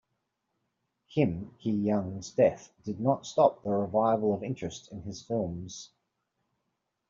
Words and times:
Kim 1.09 1.53
Ki-young's 1.59 2.31
death 2.31 2.73
did 2.83 2.99
not 2.99 3.23
stop 3.27 3.61
the 3.61 3.69
revival 3.69 4.33
of 4.33 4.41
interest 4.41 4.91
in 4.91 5.03
his 5.03 5.21
films. 5.21 5.91